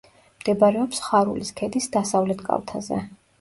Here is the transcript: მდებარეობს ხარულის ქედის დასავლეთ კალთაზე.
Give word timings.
მდებარეობს 0.37 1.01
ხარულის 1.07 1.51
ქედის 1.61 1.89
დასავლეთ 1.97 2.43
კალთაზე. 2.49 3.01